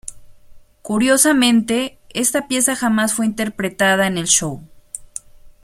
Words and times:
Curiosamente, 0.81 1.99
esta 2.09 2.47
pieza 2.47 2.75
jamás 2.75 3.13
fue 3.13 3.27
interpretada 3.27 4.07
en 4.07 4.17
el 4.17 4.25
show. 4.25 4.59